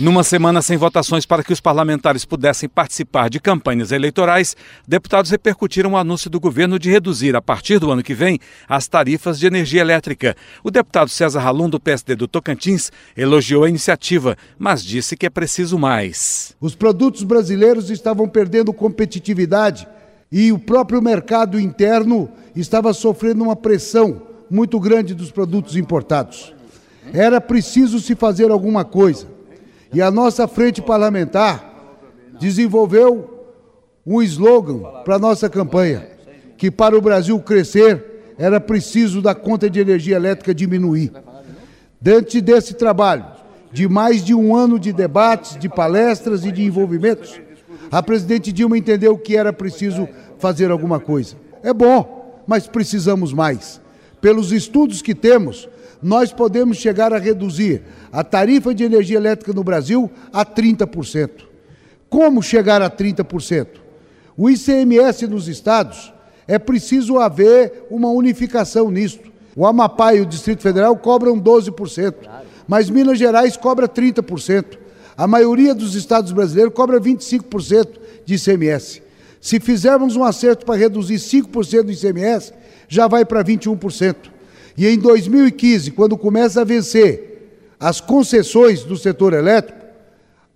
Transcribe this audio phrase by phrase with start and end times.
[0.00, 4.56] Numa semana sem votações para que os parlamentares pudessem participar de campanhas eleitorais,
[4.88, 8.88] deputados repercutiram o anúncio do governo de reduzir, a partir do ano que vem, as
[8.88, 10.34] tarifas de energia elétrica.
[10.64, 15.30] O deputado César Ralum, do PSD do Tocantins, elogiou a iniciativa, mas disse que é
[15.30, 16.56] preciso mais.
[16.58, 19.86] Os produtos brasileiros estavam perdendo competitividade
[20.32, 26.54] e o próprio mercado interno estava sofrendo uma pressão muito grande dos produtos importados.
[27.12, 29.39] Era preciso se fazer alguma coisa.
[29.92, 31.74] E a nossa frente parlamentar
[32.40, 33.46] desenvolveu
[34.06, 36.08] um slogan para a nossa campanha,
[36.56, 41.12] que para o Brasil crescer era preciso da conta de energia elétrica diminuir.
[42.00, 43.26] Diante desse trabalho,
[43.72, 47.40] de mais de um ano de debates, de palestras e de envolvimentos,
[47.90, 51.36] a presidente Dilma entendeu que era preciso fazer alguma coisa.
[51.62, 53.80] É bom, mas precisamos mais.
[54.20, 55.68] Pelos estudos que temos,
[56.02, 61.30] nós podemos chegar a reduzir a tarifa de energia elétrica no Brasil a 30%.
[62.08, 63.66] Como chegar a 30%?
[64.36, 66.12] O ICMS nos estados
[66.48, 69.30] é preciso haver uma unificação nisto.
[69.54, 72.14] O Amapá e o Distrito Federal cobram 12%,
[72.66, 74.78] mas Minas Gerais cobra 30%.
[75.16, 77.88] A maioria dos estados brasileiros cobra 25%
[78.24, 79.02] de ICMS.
[79.40, 82.52] Se fizermos um acerto para reduzir 5% do ICMS,
[82.88, 84.16] já vai para 21%.
[84.80, 89.78] E em 2015, quando começa a vencer as concessões do setor elétrico,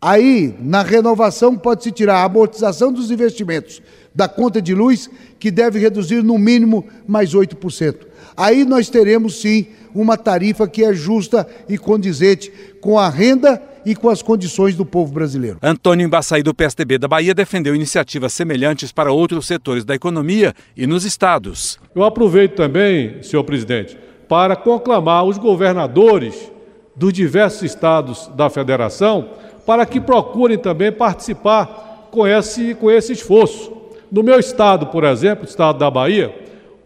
[0.00, 3.82] aí na renovação pode-se tirar a amortização dos investimentos
[4.14, 7.96] da conta de luz, que deve reduzir no mínimo mais 8%.
[8.36, 13.96] Aí nós teremos sim uma tarifa que é justa e condizente com a renda e
[13.96, 15.58] com as condições do povo brasileiro.
[15.60, 20.86] Antônio Embaçaí, do PSDB da Bahia, defendeu iniciativas semelhantes para outros setores da economia e
[20.86, 21.80] nos estados.
[21.92, 23.98] Eu aproveito também, senhor presidente,
[24.32, 26.50] para conclamar os governadores
[26.96, 29.28] dos diversos estados da federação
[29.66, 33.70] para que procurem também participar com esse, com esse esforço.
[34.10, 36.34] No meu estado, por exemplo, o estado da Bahia,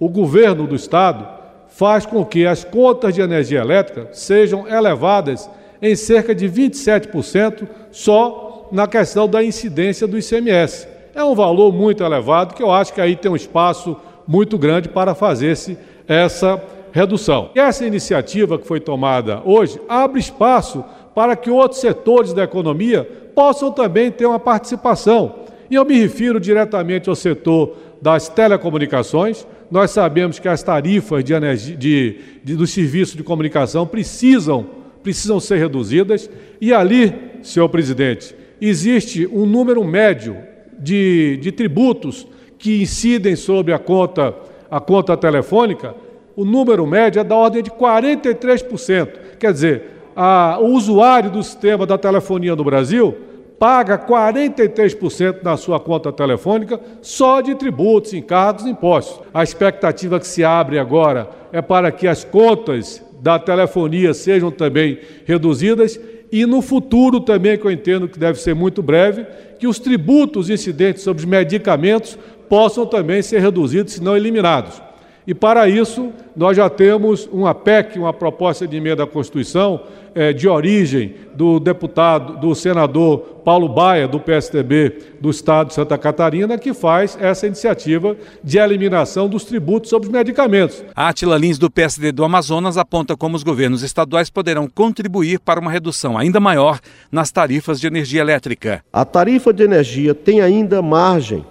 [0.01, 1.25] o governo do estado
[1.69, 5.49] faz com que as contas de energia elétrica sejam elevadas
[5.81, 10.89] em cerca de 27% só na questão da incidência do ICMS.
[11.15, 13.97] É um valor muito elevado que eu acho que aí tem um espaço
[14.27, 16.61] muito grande para fazer-se essa
[16.97, 17.51] redução.
[17.55, 20.83] Essa iniciativa que foi tomada hoje abre espaço
[21.15, 25.41] para que outros setores da economia possam também ter uma participação.
[25.71, 29.47] E eu me refiro diretamente ao setor das telecomunicações.
[29.71, 34.67] Nós sabemos que as tarifas de energia, de, de, do serviço de comunicação precisam,
[35.03, 36.31] precisam ser reduzidas.
[36.61, 37.13] E ali,
[37.43, 40.37] senhor presidente, existe um número médio
[40.79, 42.27] de, de tributos
[42.59, 44.35] que incidem sobre a conta,
[44.71, 45.95] a conta telefônica
[46.37, 49.09] o número médio é da ordem de 43%.
[49.39, 49.83] Quer dizer,
[50.15, 53.17] a, o usuário do sistema da telefonia no Brasil
[53.59, 59.27] paga 43% na sua conta telefônica só de tributos, encargos e impostos.
[59.33, 64.99] A expectativa que se abre agora é para que as contas da telefonia sejam também
[65.25, 65.99] reduzidas
[66.31, 69.27] e no futuro também, que eu entendo que deve ser muito breve,
[69.59, 74.86] que os tributos incidentes sobre os medicamentos possam também ser reduzidos, se não eliminados.
[75.27, 79.81] E para isso, nós já temos uma PEC, uma proposta de emenda à Constituição,
[80.15, 85.99] é, de origem do deputado, do senador Paulo Baia, do PSDB do Estado de Santa
[85.99, 90.83] Catarina, que faz essa iniciativa de eliminação dos tributos sobre os medicamentos.
[90.95, 95.61] A Atila Lins, do PSD do Amazonas, aponta como os governos estaduais poderão contribuir para
[95.61, 98.83] uma redução ainda maior nas tarifas de energia elétrica.
[98.93, 101.45] A tarifa de energia tem ainda margem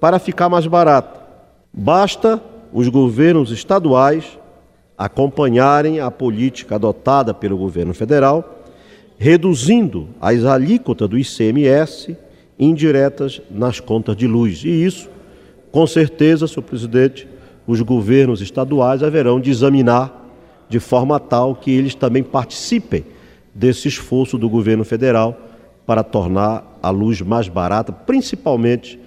[0.00, 1.20] para ficar mais barata.
[1.72, 2.40] Basta
[2.72, 4.38] os governos estaduais
[4.96, 8.64] acompanharem a política adotada pelo governo federal,
[9.18, 12.16] reduzindo as alíquotas do ICMS
[12.58, 14.62] indiretas nas contas de luz.
[14.64, 15.08] E isso,
[15.70, 17.28] com certeza, senhor presidente,
[17.66, 20.24] os governos estaduais haverão de examinar
[20.68, 23.04] de forma tal que eles também participem
[23.54, 25.38] desse esforço do governo federal
[25.86, 28.98] para tornar a luz mais barata, principalmente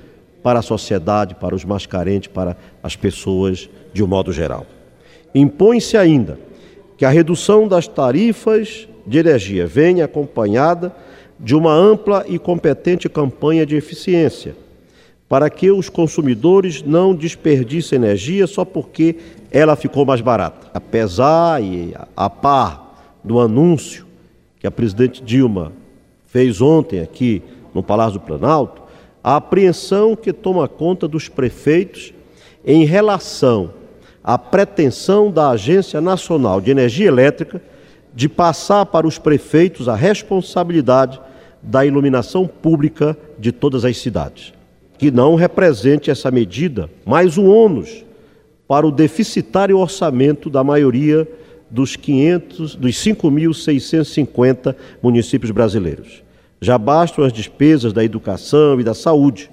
[0.42, 4.66] para a sociedade, para os mais carentes, para as pessoas de um modo geral.
[5.34, 6.40] Impõe-se ainda
[6.98, 10.94] que a redução das tarifas de energia venha acompanhada
[11.40, 14.56] de uma ampla e competente campanha de eficiência,
[15.28, 19.16] para que os consumidores não desperdicem energia só porque
[19.52, 20.70] ela ficou mais barata.
[20.74, 24.06] Apesar e a par do anúncio
[24.60, 25.72] que a presidente Dilma
[26.28, 27.42] fez ontem aqui
[27.74, 28.79] no Palácio do Planalto,
[29.24, 32.14] a apreensão que toma conta dos prefeitos
[32.66, 33.74] em relação
[34.24, 37.62] à pretensão da Agência Nacional de Energia Elétrica
[38.14, 41.20] de passar para os prefeitos a responsabilidade
[41.62, 44.54] da iluminação pública de todas as cidades.
[44.98, 48.04] Que não represente essa medida mais um ônus
[48.68, 51.28] para o deficitário orçamento da maioria
[51.70, 56.24] dos 500, dos 5.650 municípios brasileiros.
[56.62, 59.50] Já bastam as despesas da educação e da saúde.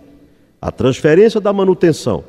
[0.61, 2.25] A transferência da manutenção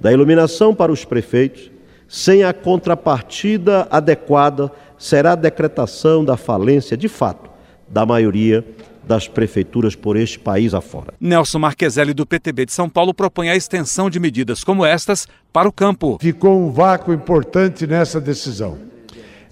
[0.00, 1.70] da iluminação para os prefeitos,
[2.08, 7.50] sem a contrapartida adequada, será a decretação da falência, de fato,
[7.86, 8.64] da maioria
[9.06, 11.12] das prefeituras por este país afora.
[11.20, 15.68] Nelson Marqueselli, do PTB de São Paulo, propõe a extensão de medidas como estas para
[15.68, 16.18] o campo.
[16.20, 18.78] Ficou um vácuo importante nessa decisão.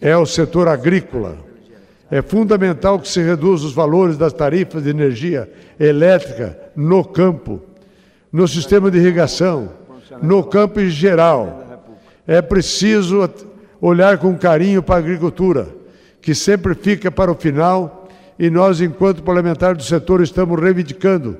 [0.01, 1.48] É o setor agrícola.
[2.11, 7.61] É fundamental que se reduza os valores das tarifas de energia elétrica no campo,
[8.33, 9.71] no sistema de irrigação,
[10.23, 11.85] no campo em geral.
[12.27, 13.29] É preciso
[13.81, 15.69] olhar com carinho para a agricultura,
[16.23, 18.09] que sempre fica para o final,
[18.39, 21.37] e nós, enquanto parlamentares do setor, estamos reivindicando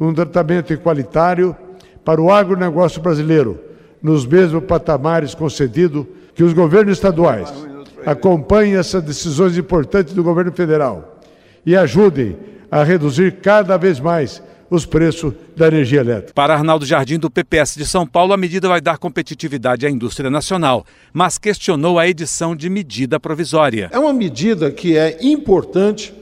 [0.00, 1.54] um tratamento igualitário
[2.02, 3.58] para o agronegócio brasileiro,
[4.02, 7.75] nos mesmos patamares concedidos que os governos estaduais
[8.06, 11.20] acompanhem essas decisões importantes do governo federal
[11.66, 12.36] e ajudem
[12.70, 16.32] a reduzir cada vez mais os preços da energia elétrica.
[16.32, 20.30] Para Arnaldo Jardim, do PPS de São Paulo, a medida vai dar competitividade à indústria
[20.30, 23.90] nacional, mas questionou a edição de medida provisória.
[23.92, 26.14] É uma medida que é importante,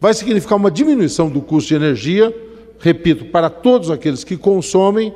[0.00, 2.34] vai significar uma diminuição do custo de energia,
[2.80, 5.12] repito, para todos aqueles que consomem,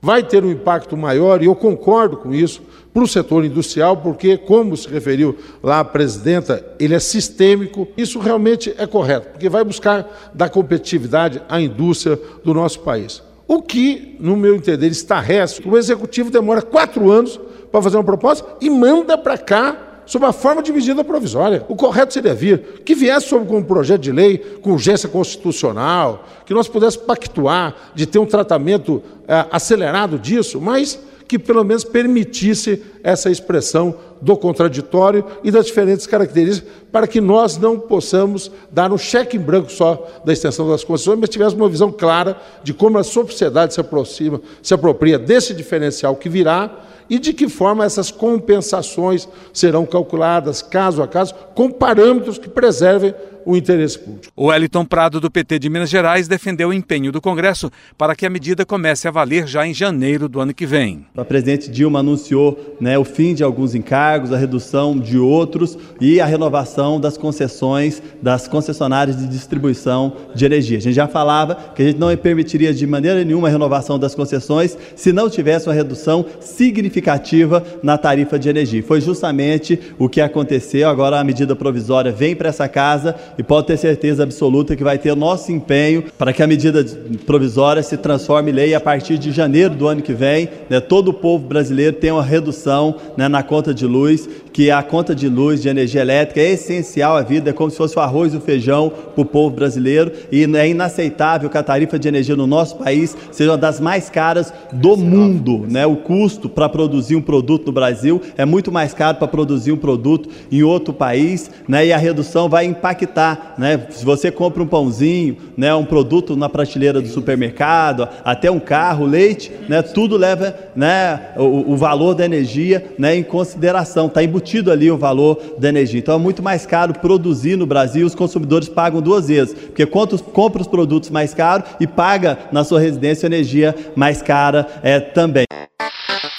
[0.00, 2.62] vai ter um impacto maior, e eu concordo com isso,
[2.92, 7.86] para o setor industrial, porque, como se referiu lá a presidenta, ele é sistêmico.
[7.96, 13.22] Isso realmente é correto, porque vai buscar dar competitividade à indústria do nosso país.
[13.46, 17.38] O que, no meu entender, está resto, o executivo demora quatro anos
[17.70, 21.64] para fazer uma proposta e manda para cá sob a forma de medida provisória.
[21.68, 26.26] O correto seria vir, que viesse sob como um projeto de lei, com urgência constitucional,
[26.44, 30.98] que nós pudéssemos pactuar de ter um tratamento é, acelerado disso, mas
[31.28, 37.56] que pelo menos permitisse essa expressão do contraditório e das diferentes características, para que nós
[37.56, 41.70] não possamos dar um cheque em branco só da extensão das concessões, mas tivéssemos uma
[41.70, 47.18] visão clara de como a sociedade se aproxima, se apropria desse diferencial que virá e
[47.18, 53.12] de que forma essas compensações serão calculadas caso a caso, com parâmetros que preservem
[53.44, 54.32] o interesse público.
[54.36, 58.26] O Wellington Prado, do PT de Minas Gerais, defendeu o empenho do Congresso para que
[58.26, 61.06] a medida comece a valer já em janeiro do ano que vem.
[61.16, 66.20] A presidente Dilma anunciou né, o fim de alguns encargos, a redução de outros e
[66.20, 70.78] a renovação das concessões das concessionárias de distribuição de energia.
[70.78, 74.14] A gente já falava que a gente não permitiria de maneira nenhuma a renovação das
[74.14, 78.82] concessões se não tivesse uma redução significativa na tarifa de energia.
[78.82, 80.88] Foi justamente o que aconteceu.
[80.88, 84.98] Agora a medida provisória vem para essa casa e pode ter certeza absoluta que vai
[84.98, 86.84] ter nosso empenho para que a medida
[87.24, 90.46] provisória se transforme em lei a partir de janeiro do ano que vem.
[90.68, 94.82] Né, todo o povo brasileiro tem uma redução né, na conta de luz, que a
[94.82, 98.02] conta de luz, de energia elétrica é essencial à vida, é como se fosse o
[98.02, 102.08] arroz e o feijão para o povo brasileiro e é inaceitável que a tarifa de
[102.08, 105.64] energia no nosso país seja uma das mais caras do mundo.
[105.66, 105.86] Né?
[105.86, 109.78] O custo para produzir um produto no Brasil é muito mais caro para produzir um
[109.78, 111.86] produto em outro país né?
[111.86, 113.86] e a redução vai impactar né?
[113.90, 119.04] Se você compra um pãozinho, né, um produto na prateleira do supermercado, até um carro,
[119.04, 124.06] leite, né, tudo leva né, o, o valor da energia né, em consideração.
[124.06, 125.98] Está embutido ali o valor da energia.
[125.98, 130.18] Então é muito mais caro produzir no Brasil, os consumidores pagam duas vezes, porque quanto
[130.22, 135.44] compra os produtos mais caros e paga na sua residência energia mais cara é, também.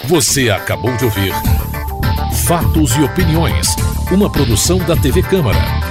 [0.05, 1.33] Você acabou de ouvir
[2.45, 3.75] Fatos e Opiniões,
[4.11, 5.90] uma produção da TV Câmara.